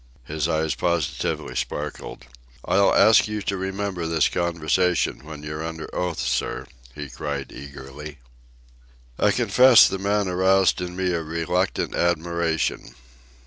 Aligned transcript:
His 0.25 0.47
eyes 0.47 0.73
positively 0.73 1.55
sparkled. 1.55 2.25
"I'll 2.65 2.91
ask 2.91 3.27
you 3.27 3.43
to 3.43 3.55
remember 3.55 4.07
this 4.07 4.29
conversation 4.29 5.23
when 5.23 5.43
you're 5.43 5.63
under 5.63 5.93
oath, 5.93 6.17
sir," 6.19 6.65
he 6.95 7.07
cried 7.07 7.51
eagerly. 7.51 8.17
I 9.19 9.29
confess 9.29 9.87
the 9.87 9.99
man 9.99 10.27
aroused 10.27 10.81
in 10.81 10.95
me 10.95 11.11
a 11.13 11.21
reluctant 11.21 11.93
admiration. 11.93 12.95